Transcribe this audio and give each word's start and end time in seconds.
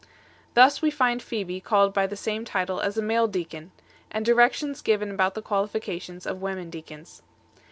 Thus 0.55 0.81
we 0.81 0.89
find 0.89 1.21
Phoebe 1.21 1.59
called 1.61 1.93
by 1.93 2.07
the 2.07 2.15
same 2.15 2.43
title 2.43 2.79
as 2.79 2.97
a 2.97 3.03
male 3.03 3.27
deacon 3.27 3.69
8, 4.09 4.09
and 4.09 4.25
directions 4.25 4.81
given 4.81 5.11
about 5.11 5.35
the 5.35 5.43
qualifications 5.43 6.25
of 6.25 6.41
women 6.41 6.71
deacons 6.71 7.21
9 7.23 7.29